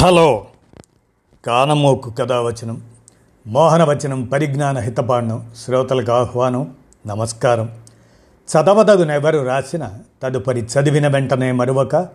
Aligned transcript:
Hello. 0.00 0.46
కానమోకు 1.44 2.10
కథావచనం 2.10 2.82
మోహనవచనం 3.46 4.24
పరిజ్ఞాన 4.24 4.78
హితపాండం 4.78 5.50
శ్రోతలకు 5.56 6.12
ఆహ్వానం 6.12 6.74
నమస్కారం. 7.06 7.70
చదవదగునెవరు 8.48 9.38
రాసిన 9.38 9.92
తదుపరి 10.22 10.60
చదివిన 10.60 11.08
వెంటనే 11.08 11.52
మరువక 11.52 12.08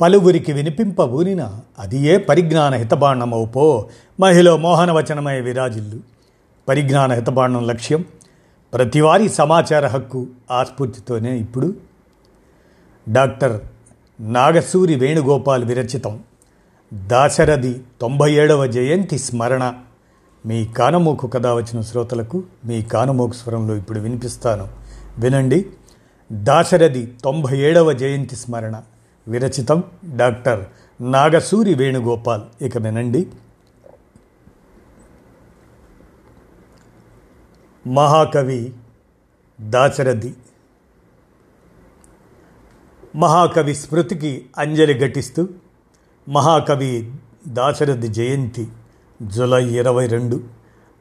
పలువురికి 0.00 0.52
వినిపింపబూనిన 0.52 1.52
అది 1.78 1.98
ఏ 1.98 2.16
పరిజ్ఞాన 2.16 2.74
హితబాండమో 2.74 3.44
పో 3.44 3.88
మహిళ 4.20 4.54
మోహనవచనమై 4.54 5.40
విరాజిల్లు. 5.40 6.00
పరిజ్ఞాన 6.68 7.12
హితబాండం 7.12 7.66
లక్ష్యం 7.66 8.04
ప్రతివారీ 8.74 9.28
సమాచార 9.28 9.86
హక్కు 9.86 10.26
ఆస్ఫూర్తితోనే 10.50 11.38
ఇప్పుడు. 11.38 11.74
డాక్టర్ 13.08 13.60
నాగసూరి 14.20 14.94
వేణుగోపాల్ 14.94 15.64
విరచితం. 15.64 16.20
దాశరథి 16.94 17.82
తొంభై 18.00 18.32
ఏడవ 18.32 18.66
జయంతి 18.66 19.18
స్మరణ. 19.18 19.74
మీ 20.46 20.66
కానమోకు 20.66 21.26
కథ 21.26 21.46
వచ్చిన 21.46 21.80
శ్రోతలకు 21.80 22.42
మీ 22.64 22.82
కానమోకు 22.82 23.32
స్వరంలో 23.32 23.76
ఇప్పుడు 23.76 24.00
వినిపిస్తాను. 24.00 24.68
వినండి. 25.18 25.66
దాశరథి 26.32 27.12
తొంభై 27.24 27.58
ఏడవ 27.58 27.92
జయంతి 27.92 28.36
స్మరణ. 28.36 28.82
విరచితం 29.28 29.84
డాక్టర్ 30.16 30.64
నాగసూరి 31.00 31.74
వేణుగోపాల్. 31.74 32.64
ఇక 32.64 32.78
వినండి. 32.78 33.28
మహాకవి 37.86 38.74
దాశరథి. 39.60 40.34
మహాకవి 43.16 43.74
స్మృతికి 43.74 44.46
అంజలి 44.58 45.00
ఘటిస్తూ 45.00 45.48
మహాకవి 46.28 47.10
దాశరథి 47.48 48.08
జయంతి 48.08 48.68
జూలై 49.22 49.64
ఇరవై 49.64 50.06
రెండు. 50.06 50.40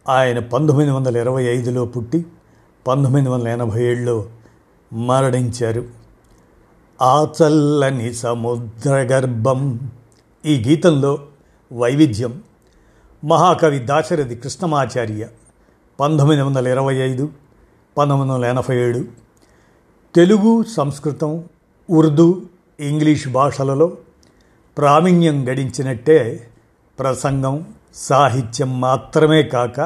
ఆయన 0.10 0.40
పంతొమ్మిది 0.40 0.92
వందల 0.92 1.18
ఇరవై 1.18 1.44
ఐదులో 1.44 1.86
పుట్టి 1.86 2.26
పంతొమ్మిది 2.88 3.30
వందల 3.30 3.48
ఎనభై 3.48 3.84
ఏడులో 3.84 4.26
మరణించారు. 4.94 5.86
ఆ 7.02 7.28
చల్లని 7.44 8.14
సముద్రగర్భం 8.14 9.92
ఈ 10.46 10.64
గీతంలో 10.68 11.20
వైవిధ్యం. 11.74 12.44
మహాకవి 13.26 13.80
దాశరథి 13.80 14.36
కృష్ణమాచార్య 14.36 15.28
పంతొమ్మిది 16.00 16.42
వందల 16.42 16.68
ఇరవై 16.68 16.96
ఐదు 16.96 17.30
పంతొమ్మిది 17.98 18.34
వందల 18.34 18.46
ఎనభై 18.46 18.78
ఏడు. 18.78 19.06
తెలుగు 20.16 20.64
సంస్కృతం 20.64 21.44
ఉర్దూ 21.90 22.42
ఇంగ్లీష్ 22.80 23.28
భాషలలో 23.28 23.98
ప్రావీణ్యం 24.78 25.50
గడించినట్టే 25.50 26.48
ప్రసంగం 27.00 27.74
సాహిత్యం 27.94 28.82
మాత్రమే 28.82 29.44
కాక 29.44 29.80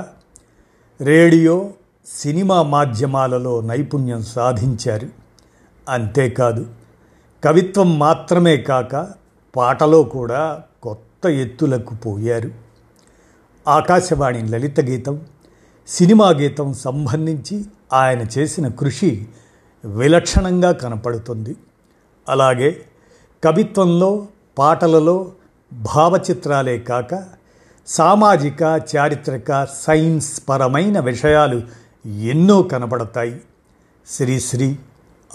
రేడియో 1.01 1.71
సినిమా 2.05 2.61
మాధ్యమాలలో 2.61 3.61
నైపుణ్యం 3.61 4.23
సాధించారు. 4.23 5.09
అంతేకాదు 5.89 6.67
కవిత్వం 7.43 7.99
మాత్రమే 7.99 8.57
కాక 8.57 9.07
పాటలో 9.55 10.03
కూడా 10.03 10.63
కొత్త 10.83 11.27
ఎత్తులకు 11.27 11.95
పోయారు. 11.95 12.51
ఆకాశవాణి 13.67 14.47
లలిత 14.47 14.79
గీతం 14.79 15.21
సినిమా 15.87 16.29
గీతం 16.29 16.73
సంబంధించి 16.73 17.65
ఆయన 17.93 18.25
చేసిన 18.37 18.67
కృషి 18.67 19.27
విలక్షణంగా 19.85 20.71
కనపడుతుంది. 20.71 21.55
అలాగే 22.29 22.81
కవిత్వంలో 23.43 24.27
పాటలలో 24.57 25.31
భావచిత్రాలే 25.73 26.79
కాక 26.79 27.23
సామాజిక 27.87 28.81
చారిత్రక 28.95 29.67
సైన్స్ 29.79 30.41
పరమైన 30.49 30.99
విషయాలు 30.99 31.61
ఎన్నో 32.07 32.61
కనపడతాయి 32.61 33.41
శ్రీశ్రీ 34.07 34.77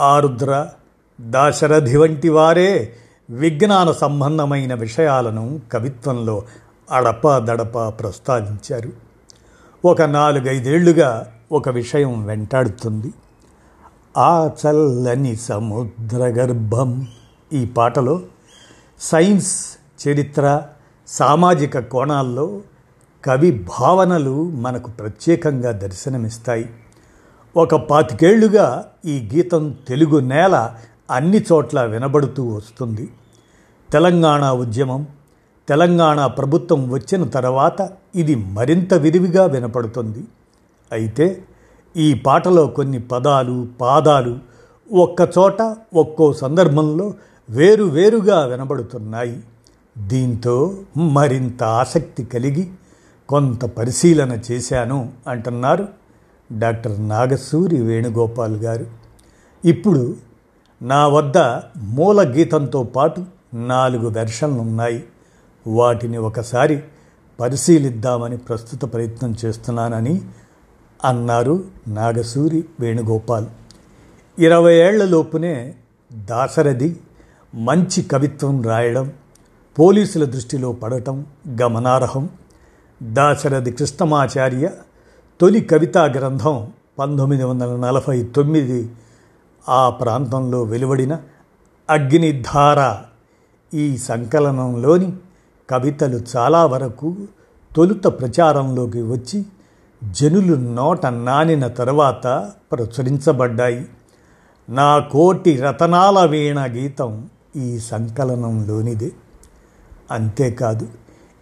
ఆరుద్ర 0.00 0.68
దాశరథి 1.20 1.96
వంటి 1.96 2.28
వారే 2.28 2.96
విజ్ఞాన 3.30 3.92
సంబంధమైన 3.92 4.74
విషయాలను 4.74 5.60
కవిత్వంలో 5.72 6.42
అడపదడప 6.90 7.88
ప్రస్తావించారు. 7.88 8.92
ఒక 9.84 10.02
నాలుగైదేళ్ళుగా 10.02 11.32
ఒక 11.52 11.68
విషయం 11.68 12.26
వెంటాడుతుంది. 12.26 13.12
ఆ 14.16 14.50
చల్లని 14.66 15.36
సముద్ర 15.36 16.16
గర్భం 16.16 17.06
ఈ 17.52 17.66
పాటలో 17.66 18.20
సైన్స్ 19.00 19.76
చరిత్ర 20.08 20.62
సామాజిక 21.08 21.78
కోణాల్లో 21.78 22.60
కవి 23.24 23.66
భావనలు 23.80 24.50
మనకు 24.50 24.90
ప్రత్యేకంగా 24.90 25.72
దర్శనమిస్తాయి. 25.72 26.70
ఒక 27.56 27.74
పాతికేళ్ళుగా 27.74 28.88
ఈ 29.06 29.30
గీతం 29.34 29.74
తెలుగు 29.88 30.18
నేల 30.18 30.74
అన్ని 31.10 31.44
చోట్ల 31.52 31.82
వినబడుతూ 31.82 32.48
వస్తుంది. 32.48 33.08
తెలంగాణ 33.92 34.50
ఉద్యమం 34.50 35.06
తెలంగాణ 35.68 36.26
ప్రభుత్వం 36.26 36.90
వచ్చిన 36.90 37.24
తర్వాత 37.24 37.90
ఇది 38.14 38.34
మరింత 38.34 38.94
విరివిగా 38.94 39.44
వినపడుతుంది. 39.44 40.24
అయితే 40.92 41.44
ఈ 41.96 42.14
పాటలో 42.14 42.66
కొన్ని 42.66 43.00
పదాలు 43.00 43.68
పాదాలు 43.80 44.38
ఒక్కచోట 44.92 45.76
ఒక్కో 45.94 46.32
సందర్భంలో 46.32 47.14
వేరు 47.50 47.84
వేరుగా 47.84 48.46
వినబడుతున్నాయి. 48.46 49.42
దీంతో 49.98 50.78
మరింత 50.96 51.62
ఆసక్తి 51.62 52.24
కలిగి 52.24 52.70
కొంత 53.28 53.64
పరిశీలన 53.64 54.38
చేశాను 54.50 55.12
అంటున్నారు 55.28 55.88
డాక్టర్ 56.52 57.08
నాగసూరి 57.08 57.82
వేణుగోపాల్ 57.82 58.56
గారు. 58.56 58.86
ఇప్పుడు 59.64 60.16
నా 60.82 61.08
వద్ద 61.08 61.38
మూల 61.76 62.34
గీతంతో 62.36 62.82
పాటు 62.82 63.24
నాలుగు 63.54 64.08
వెర్షన్లు 64.08 64.60
ఉన్నాయి 64.60 65.04
వాటిని 65.66 66.18
ఒకసారి 66.18 66.82
పరిశీలిద్దామని 67.40 68.36
ప్రస్తుత 68.36 68.92
ప్రయత్నం 68.92 69.36
చేస్తున్నానని 69.44 70.20
అన్నారు 71.04 71.64
నాగసూరి 71.88 72.64
వేణుగోపాల్. 72.80 73.46
ఇరవై 74.38 74.74
ఏళ్ళలోపునే 74.74 75.74
దాశరథి 76.12 76.96
మంచి 77.54 78.02
కవిత్వం 78.02 78.62
రాయడం 78.62 79.12
పోలీసుల 79.78 80.24
దృష్టిలో 80.24 80.72
పడటం 80.72 81.26
గమనార్హం. 81.62 82.28
దాశరథి 83.02 83.70
కృష్ణమాచార్య 83.70 84.70
తొలి 85.40 85.60
కవితా 85.60 86.04
గ్రంథం 86.04 86.72
పంతొమ్మిది 86.98 87.44
వందల 87.44 87.76
నలభై 87.76 88.22
తొమ్మిది 88.22 88.90
ఆ 89.68 89.90
ప్రాంతంలో 89.90 90.62
వెలువడిన 90.62 91.16
అగ్నిధార 91.90 92.96
ఈ 93.74 93.96
సంకలనంలోని 93.96 95.12
కవితలు 95.70 96.20
చాలా 96.36 96.66
వరకు 96.66 97.16
తొలుత 97.76 98.04
ప్రచారంలోకి 98.04 99.02
వచ్చి 99.02 99.46
జనులు 100.10 100.54
నోట 100.54 101.06
నానిన 101.06 101.66
తర్వాత 101.66 102.50
ప్రచురించబడ్డాయి. 102.72 103.88
నా 104.68 104.98
కోటి 104.98 105.56
రతనాల 105.56 106.24
వీణ 106.24 106.66
గీతం 106.66 107.28
ఈ 107.56 107.78
సంకలనంలోనిదే 107.78 109.12
అంతేకాదు 110.10 110.88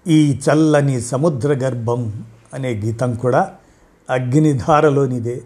ఈ 0.07 0.41
చల్లని 0.49 1.01
సముద్ర 1.01 1.55
గర్భం 1.55 2.25
అనే 2.55 2.75
గీతం 2.75 3.15
కూడా 3.15 3.55
అగ్నిధారలోనిదే. 4.11 5.43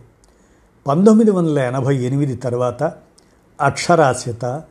పంతొమ్మిది 0.86 1.30
వందల 1.30 1.58
ఎనభై 1.58 1.96
ఎనిమిది 1.96 2.36
తర్వాత 2.36 2.92
అక్షరాస్యత 3.60 4.62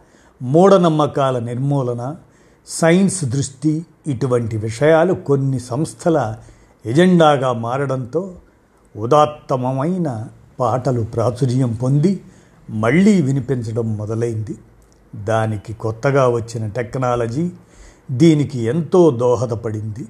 మూఢనమ్మకాల 0.42 1.40
నిర్మూలన 1.40 2.16
సైన్స్ 2.68 3.26
దృష్టి 3.26 3.86
ఇటువంటి 4.08 4.58
విషయాలు 4.58 5.14
కొన్ని 5.14 5.60
సంస్థల 5.60 6.38
ఎజెండాగా 6.86 7.54
మారడంతో 7.54 8.36
ఉదాత్తమమైన 8.96 10.28
పాటలు 10.60 11.02
ప్రాచుర్యం 11.02 11.74
పొంది 11.74 12.24
మళ్ళీ 12.70 13.22
వినిపించడం 13.22 13.98
మొదలైంది. 13.98 14.58
దానికి 15.16 15.74
కొత్తగా 15.74 16.28
వచ్చిన 16.28 16.68
టెక్నాలజీ 16.68 17.52
దీనికి 18.12 18.60
ఎంతో 18.60 19.12
దోహదపడింది. 19.12 20.08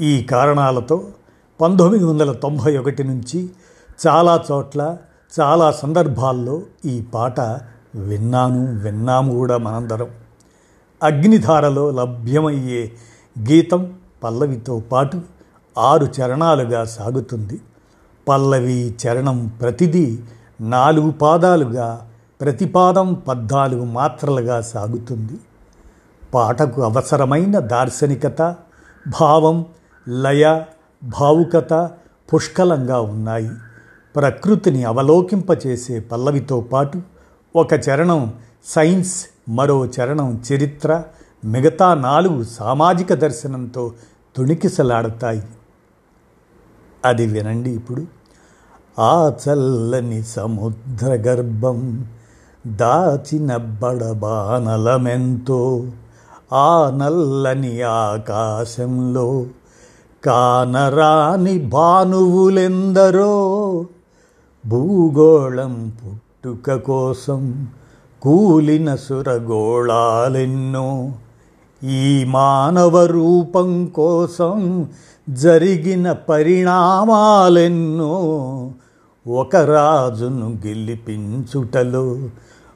ఈ 0.00 0.22
కారణాలతో 0.22 1.04
పంతొమ్మిది 1.60 2.04
వందల 2.04 2.32
తొంభై 2.32 2.76
ఒకటి 2.76 3.04
నుంచి 3.04 3.50
చాలా 4.06 4.44
చోట్ల 4.52 4.96
చాలా 5.40 5.70
సందర్భాల్లో 5.70 6.62
ఈ 6.84 7.02
పాట 7.02 7.40
విన్నాను 7.94 8.80
విన్నాము 8.80 9.32
కూడా 9.32 9.58
మనందరం. 9.58 10.08
అగ్నిధారలో 11.02 11.90
లభ్యమయ్యే 11.90 12.92
గీతం 13.38 13.92
పల్లవితో 14.24 14.80
పాటు 14.80 15.20
ఆరు 15.78 16.12
చరణాలుగా 16.20 16.84
సాగుతుంది. 16.84 17.60
పల్లవి 18.28 18.94
చరణం 19.06 19.46
ప్రతిదీ 19.60 20.18
నాలుగు 20.60 21.10
పాదాలుగా 21.10 22.07
ప్రతిపాదం 22.40 23.14
పద్నాలుగు 23.14 23.84
మాత్రలుగా 23.84 24.60
సాగుతుంది. 24.60 25.40
పాటకు 26.34 26.82
అవసరమైన 26.82 27.58
దార్శనికత 27.58 28.56
భావం 29.20 29.66
లయ 30.08 30.62
భావుకత 31.04 31.90
పుష్కలంగా 32.34 33.00
ఉన్నాయి. 33.00 33.50
ప్రకృతిని 34.16 34.84
అవలోకింపచేసే 34.84 36.00
పల్లవితో 36.00 36.60
పాటు 36.60 37.02
ఒక 37.56 37.72
చరణం 37.72 38.34
సైన్స్ 38.64 39.26
మరో 39.48 39.86
చరణం 39.86 40.42
చరిత్ర 40.52 41.02
మిగతా 41.44 41.94
నాలుగు 41.94 42.44
సామాజిక 42.44 43.14
దర్శనంతో 43.14 43.92
తుణికిసలాడతాయి. 44.36 45.42
అది 47.04 47.26
వినండి 47.26 47.70
ఇప్పుడు. 47.70 48.06
ఆ 48.98 49.32
చల్లని 49.48 50.22
సముద్ర 50.22 51.06
గర్భం 51.06 52.06
దాచిన 52.64 53.56
బడబానలమెంతో 53.82 55.60
ఆ 56.52 56.90
నల్లని 56.94 57.82
ఆకాశంలో 57.82 59.28
కానరాని 60.22 61.58
భానువులెందరో 61.68 63.34
భూగోళం 64.64 65.74
పుట్టుక 65.98 66.74
కోసం 66.82 67.42
కూలిన 68.22 68.94
సురగోళాలెన్నో 68.94 70.88
ఈ 71.82 72.24
మానవ 72.24 73.04
రూపం 73.06 73.86
కోసం 73.94 74.88
జరిగిన 75.28 76.12
పరిణామాలెన్నో 76.28 78.14
ఒక 79.28 79.56
రాజును 79.68 80.58
గెలిపించుటలో 80.62 82.18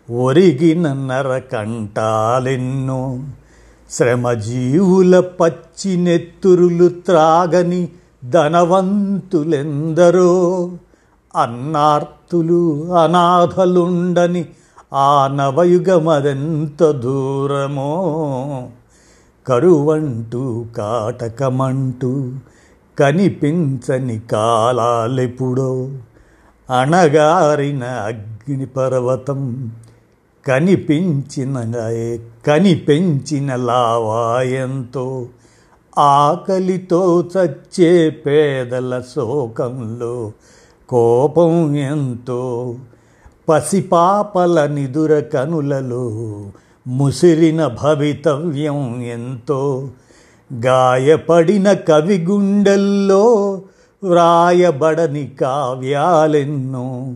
ఒరిగిన 0.08 0.92
నరకంటాలెన్నో 1.02 3.20
శ్రమజీవుల 3.90 5.22
పచ్చి 5.32 5.96
నెత్తురులు 5.96 6.88
త్రాగని 7.06 7.88
ధనవంతులెందరో 8.30 10.30
అన్నార్తులు 11.34 12.64
అనాథలుండని 12.96 14.44
ఆ 14.98 15.28
నవయుగమదెంత 15.36 16.82
దూరమో 17.02 17.92
కరువంటూ 19.46 20.64
కాటకమంటూ 20.76 22.10
కనిపించని 22.98 24.20
కాలాలెప్పుడో 24.30 25.88
అణగారిన 26.70 27.84
అగ్నిపర్వతం 27.84 29.70
కనిపించిన 30.46 31.60
కనిపెంచిన 32.46 33.56
లావాయంతో 33.56 35.26
ఆకలితో 35.98 37.24
చచ్చే 37.38 38.10
పేదల 38.10 39.02
శోకంలో 39.14 40.32
కోపం 40.88 41.76
ఎంతో. 41.76 42.74
పసిపాపల 43.48 44.66
నిదుర 44.66 45.20
కనులలో 45.20 46.10
ముసిరిన 46.86 47.66
భవితవ్యం 47.66 49.02
ఎంతో. 49.02 49.88
గాయపడిన 50.64 51.72
కవి 51.72 52.18
గుండెల్లో 52.18 53.62
వ్రాయబడని 54.02 55.30
కావ్యాలెన్నో 55.40 57.14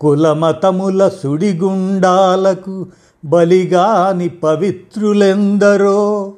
కులమతముల 0.00 1.00
సుడిగుండాలకు 1.20 2.86
బలిగాని 3.24 4.28
పవిత్రులెందరో 4.42 6.32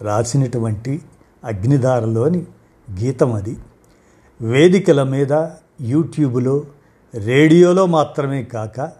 రాసినటువంటి 0.00 1.00
అగ్నిధారలోని 1.42 2.46
గీతం 2.88 3.34
అది 3.34 3.56
వేదికల 4.40 5.02
మీద 5.12 5.32
యూట్యూబ్లో 5.86 6.64
రేడియోలో 7.14 7.86
మాత్రమే 7.86 8.42
కాక 8.42 8.90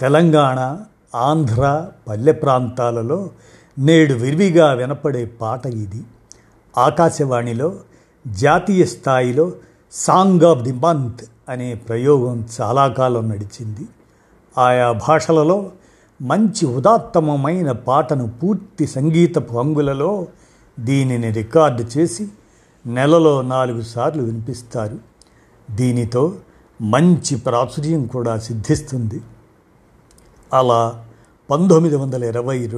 తెలంగాణ 0.00 0.86
ఆంధ్ర 1.14 1.88
పల్లె 2.08 2.32
ప్రాంతాలలో 2.32 3.30
నేడు 3.78 4.14
విరివిగా 4.14 4.72
వినపడే 4.72 5.24
పాట 5.24 5.66
ఇది. 5.66 6.02
ఆకాశవాణిలో 6.78 7.78
జాతీయ 8.26 8.84
స్థాయిలో 8.84 9.52
సాంగ్ 9.92 10.42
ఆఫ్ 10.42 10.62
ది 10.62 10.72
మంత్ 10.72 11.24
అనే 11.48 11.74
ప్రయోగం 11.74 12.48
చాలా 12.60 12.88
కాలం 12.88 13.28
నడిచింది. 13.28 13.86
ఆయా 14.58 14.92
భాషలలో 14.92 15.70
మంచి 16.22 16.66
ఉదాత్తమమైన 16.66 17.72
పాటను 17.72 18.26
పూర్తి 18.26 18.86
సంగీతపు 18.86 19.52
పంగులలో 19.52 20.26
దీనిని 20.80 21.30
రికార్డు 21.30 21.82
చేసి 21.82 22.28
నెలలో 22.86 23.42
నాలుగు 23.42 23.80
సార్లు 23.80 24.22
వినిపిస్తారు. 24.22 24.98
దీనితో 25.70 26.34
మంచి 26.80 27.36
ప్రాచుర్యం 27.36 28.06
కూడా 28.06 28.38
సిద్ధిస్తుంది. 28.38 29.20
అలా 30.52 31.06
పంతొమ్మిది 31.50 31.96
వందల 31.96 32.24
ఇరవై 32.24 32.68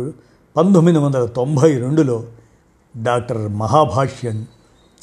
పంతొమ్మిది 0.56 0.98
వందల 0.98 1.24
తొంభై 1.24 1.78
రెండులో 1.78 2.24
డాక్టర్ 2.96 3.48
మహాభాష్యన్ 3.48 4.44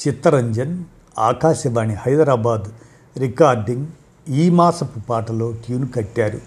చిత్తరంజన్ 0.07 0.83
ఆకాశవాణి 1.19 1.93
హైదరాబాద్ 1.93 2.65
రికార్డింగ్ 3.19 3.87
ఈ 4.29 4.49
మాసపు 4.49 4.99
పాటలో 5.09 5.51
ట్యూన్ 5.51 5.87
కట్టారు. 5.95 6.41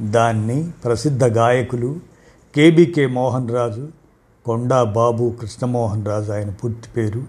దాన్ని 0.00 0.70
ప్రసిద్ధ 0.84 1.24
గాయకులు 1.24 1.96
కేబీకే 2.54 3.06
మోహన్ 3.06 3.50
రాజు 3.50 3.88
కొండా 4.44 4.84
బాబు 4.84 5.34
కృష్ణమోహన్ 5.40 6.06
రాజు 6.06 6.32
ఆయన 6.32 6.50
పూర్తి 6.50 6.88
పేరు 6.96 7.22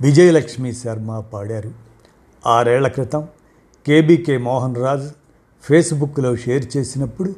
విజయలక్ష్మి 0.00 0.74
శర్మ 0.74 1.20
పాడారు. 1.20 1.70
ఆరేళ్ళ 2.46 2.88
క్రితం 2.88 3.28
కేబీకే 3.88 4.38
మోహన్ 4.38 4.76
రాజ్ 4.76 5.10
ఫేస్బుక్లో 5.62 6.36
షేర్ 6.36 6.76
చేసినప్పుడు 6.76 7.34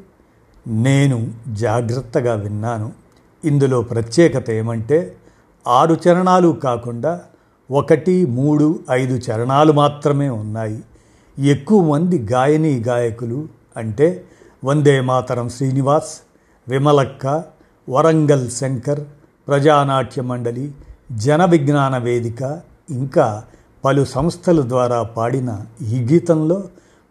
నేను 0.67 1.31
జాగ్రత్తగా 1.47 2.33
విన్నాను. 2.33 2.91
ఇందులో 3.45 3.81
ప్రత్యేకత 3.81 4.49
ఏమంటే 4.49 5.15
ఆరు 5.67 5.97
చరణాలు 6.07 6.49
కాకుండా 6.63 7.21
ఒకటి 7.71 8.25
మూడు 8.25 8.79
ఐదు 8.91 9.13
చరణాలు 9.13 9.71
మాత్రమే 9.71 10.29
ఉన్నాయి. 10.29 10.83
ఎక్కువ 11.39 11.91
మంది 11.91 12.19
గాయని 12.31 12.83
గాయకులు 12.87 13.47
అంటే 13.77 14.23
వందే 14.63 15.01
మాతరం 15.01 15.49
శ్రీనివాస్ 15.49 16.19
విమలక్క 16.67 17.43
వరంగల్ 17.89 18.49
శంకర్ 18.49 18.99
ప్రజానాట్య 19.47 20.21
మండలి 20.21 20.71
జన 21.11 21.45
విజ్ఞాన 21.45 21.97
వేదిక 21.97 22.61
ఇంకా 22.89 23.43
పలు 23.85 24.05
సంస్థల 24.05 24.69
ద్వారా 24.69 25.03
పాడిన 25.03 25.65
ఈ 25.81 26.07
గీతంలో 26.11 26.63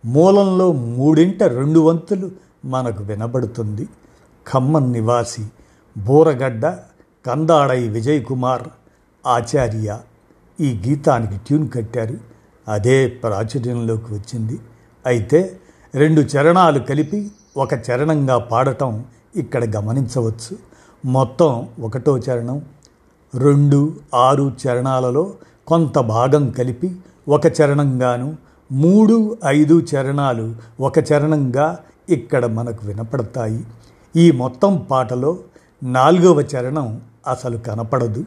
మూలంలో 0.04 0.72
మూడింట 0.72 1.42
రెండు 1.42 1.80
వంతులు 1.80 2.30
మనకు 2.64 3.02
వినబడుతుంది. 3.02 3.88
ఖమ్మం 4.52 4.92
నివాసి 4.92 5.46
బూరగడ్డ 5.98 6.66
కందాడై 7.26 7.88
విజయ్ 7.88 8.24
కుమార్ 8.24 8.62
ఆచార్య 9.26 9.98
ఈ 10.60 10.82
గీతానికి 10.86 11.36
ట్యూన్ 11.36 11.68
కట్టారు. 11.70 12.18
అదే 12.68 13.06
ప్రాచుర్యంలోకి 13.06 14.14
వచ్చింది. 14.14 14.58
అయితే 15.06 15.60
రెండు 15.94 16.20
చరణాలు 16.20 16.78
కలిపి 16.78 17.30
ఒక 17.56 17.74
చరణంగా 17.74 18.38
పాడటం 18.38 19.04
ఇక్కడ 19.36 19.76
గమనించవచ్చు. 19.76 20.58
మొత్తం 21.04 21.68
ఒకటో 21.80 22.18
చరణం 22.18 22.62
రెండు 23.34 23.94
ఆరు 24.14 24.52
చరణాలలో 24.66 25.32
కొంత 25.66 25.98
భాగం 25.98 26.50
కలిపి 26.50 26.96
ఒక 27.28 27.46
చరణంగాను 27.46 28.36
మూడు 28.72 29.36
ఐదు 29.46 29.82
చరణాలు 29.94 30.54
ఒక 30.80 30.98
చరణంగా 30.98 31.78
ఇక్కడ 32.08 32.46
మనకు 32.46 32.86
వినపడతాయి. 32.86 33.64
ఈ 34.16 34.30
మొత్తం 34.30 34.86
పాటలో 34.90 35.36
నాలుగవ 35.82 36.40
చరణం 36.40 37.00
అసలు 37.28 37.58
కనపడదు. 37.58 38.24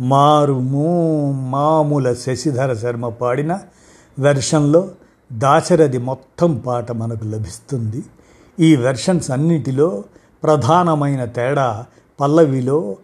మారుమూ 0.00 1.32
మామూల 1.32 2.12
శశిధర 2.12 2.74
శర్మ 2.74 3.08
పాడిన 3.08 3.58
వెర్షన్లో 4.18 4.88
దాశరథి 5.32 5.98
మొత్తం 5.98 6.54
పాట 6.66 6.92
మనకు 6.92 7.24
లభిస్తుంది. 7.24 8.02
ఈ 8.60 8.76
వెర్షన్స్ 8.76 9.30
అన్నిటిలో 9.30 10.04
ప్రధానమైన 10.42 11.24
తేడా 11.24 11.84
పల్లవిలో 12.20 12.96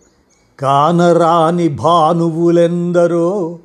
కానరాని 0.60 1.68
భానువులెందరో 1.68 3.58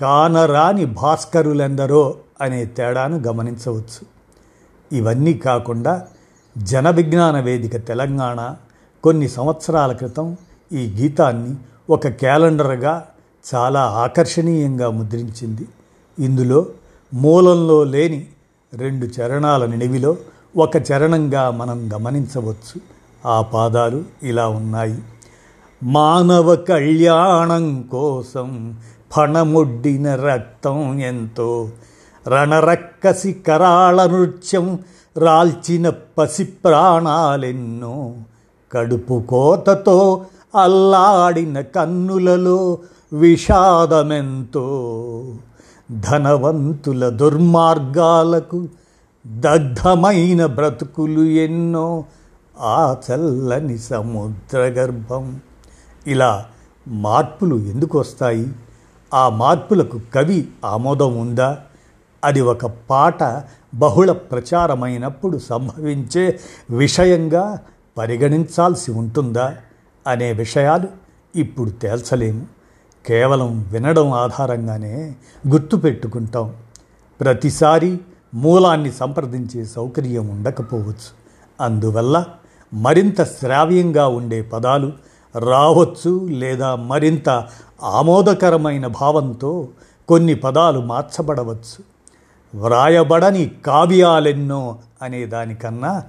కానరాని 0.00 0.84
భాస్కరులెందరో 0.84 2.14
అనే 2.40 2.64
తేడాను 2.64 3.18
గమనించవచ్చు. 3.18 4.06
ఇవన్నీ 4.96 5.34
కాకుండా 5.34 6.02
జన 6.58 6.90
విజ్ఞాన 6.90 7.40
వేదిక 7.40 7.76
తెలంగాణ 7.76 8.54
కొన్ని 9.04 9.28
సంవత్సరాల 9.28 9.92
క్రితం 9.92 10.36
ఈ 10.72 10.94
గీతాన్ని 11.00 11.56
ఒక 11.90 12.08
క్యాలెండర్గా 12.08 13.06
చాలా 13.54 13.80
ఆకర్షణీయంగా 13.80 14.90
ముద్రించింది. 14.90 15.68
ఇందులో 16.18 16.66
మూలంలో 17.14 17.84
లేని 17.84 18.26
రెండు 18.74 19.06
చరణాల 19.06 19.66
నిడివిలో 19.66 20.16
ఒక 20.56 20.76
చరణంగా 20.76 21.50
మనం 21.50 21.90
గమనించవచ్చు. 21.94 22.80
ఆ 23.26 23.42
పాదాలు 23.42 24.04
ఇలా 24.22 24.48
ఉన్నాయి. 24.48 24.98
మానవ 25.82 26.56
కళ్యాణం 26.56 27.82
కోసం 27.82 28.78
ఫణముడ్డిన 29.16 30.14
రక్తం 30.14 31.00
ఎంతో. 31.00 31.68
రణరక్కసి 32.28 33.32
కరాళ 33.32 34.06
నృత్యం 34.06 34.78
రాల్చిన 35.18 35.92
పసి 36.18 36.44
ప్రాణాలెన్నో 36.44 38.14
కడుపు 38.72 39.22
కోతతో 39.28 40.24
అల్లాడిన 40.62 41.60
కన్నులలో 41.60 42.78
విషాదమెంతో. 43.12 44.64
ధనవంతుల 45.90 47.08
దుర్మార్గాలకు 47.08 48.68
దగ్ధమైన 49.26 50.46
బ్రతుకులు 50.46 51.20
ఎన్నో. 51.20 52.04
ఆ 52.60 52.96
చల్లని 53.10 53.78
సముద్ర 53.78 54.58
గర్భం 54.58 55.40
ఇలా 56.06 56.44
మార్పులు 56.88 57.56
ఎందుకు 57.56 57.98
వస్తాయి 57.98 58.52
ఆ 59.14 59.28
మార్పులకు 59.28 60.00
కవి 60.14 60.48
ఆమోదం 60.64 61.18
ఉందా? 61.18 61.58
అది 62.24 62.40
ఒక 62.40 62.66
పాట 62.66 63.44
బహుళ 63.74 64.12
ప్రచారమైనప్పుడు 64.12 65.38
సంభవించే 65.38 66.40
విషయంగా 66.70 67.58
పరిగణించాల్సి 67.98 68.92
ఉంటుందా 68.92 69.56
అనే 70.06 70.32
విషయాలు 70.32 70.88
ఇప్పుడు 71.36 71.70
తేల్చలేము. 71.70 72.46
కేవలం 73.06 73.66
వినడం 73.72 74.12
ఆధారంగానే 74.12 75.14
గుర్తుపెట్టుకుంటాం 75.48 76.54
ప్రతిసారి 77.20 78.00
మూలాన్ని 78.34 78.92
సంప్రదించే 78.92 79.64
సౌకర్యం 79.64 80.28
ఉండకపోవచ్చు. 80.28 81.20
అందువల్ల 81.60 82.24
మరింత 82.74 83.22
శ్రావ్యంగా 83.22 84.08
ఉండే 84.08 84.42
పదాలు 84.42 84.92
రావచ్చు 85.36 86.28
లేదా 86.28 86.74
మరింత 86.74 87.44
ఆమోదకరమైన 87.82 88.86
భావంతో 88.86 89.68
కొన్ని 90.08 90.34
పదాలు 90.34 90.80
మార్చబడవచ్చు. 90.80 91.90
వ్రాయబడని 92.54 93.50
కావ్యాలెన్నో 93.66 94.76
అనే 95.02 95.26
దానికన్నా 95.26 96.02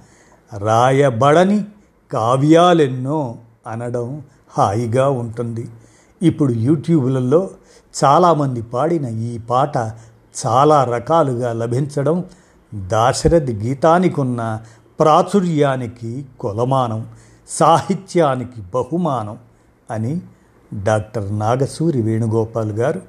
రాయబడని 0.58 1.64
కావ్యాలెన్నో 2.12 3.34
అనడం 3.66 4.22
హాయిగా 4.58 5.08
ఉంటుంది. 5.08 5.68
ఇప్పుడు 6.22 6.52
యూట్యూబ్లలో 6.52 7.50
చాలామంది 8.04 8.62
పాడిన 8.62 9.06
ఈ 9.06 9.38
పాట 9.38 9.76
చాలా 10.46 10.84
రకాలుగా 10.84 11.52
లభించడం 11.52 12.24
దాశరథి 12.74 13.52
గీతానికి 13.52 14.20
ఉన్న 14.20 14.60
ప్రాచుర్యానికి 15.00 16.24
కొలమానం. 16.40 17.06
సాహిత్యానికి 17.48 18.60
బహుమానం 18.74 19.38
అని 19.90 20.20
డాక్టర్ 20.84 21.38
నాగసూరి 21.38 22.02
వేణుగోపాల్ 22.02 22.72
గారు 22.72 23.02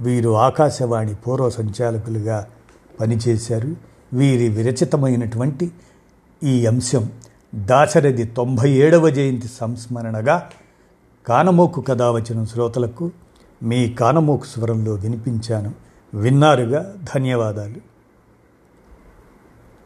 వీరు 0.00 0.30
ఆకాశవాణి 0.30 1.14
పూర్వ 1.14 1.50
సంచాలకులుగా 1.50 2.46
పనిచేశారు. 3.00 3.76
వీరి 4.12 4.48
విరచితమైనటువంటి 4.48 5.70
ఈ 6.44 6.66
అంశం 6.66 7.10
దాశరథి 7.54 8.24
తొంభై 8.24 8.70
ఏడవ 8.70 9.08
జయంతి 9.08 9.48
సంస్మరణగా 9.48 10.50
కానమోకు 11.26 11.80
కథ 11.80 12.02
వచ్చిన 12.02 12.44
శ్రోతలకు 12.44 13.10
మీ 13.62 13.92
కానమోకు 13.92 14.44
స్వరంలో 14.44 14.92
వినిపించాను. 14.92 15.74
విన్నారుగా? 16.14 16.94
ధన్యవాదాలు. 17.14 17.95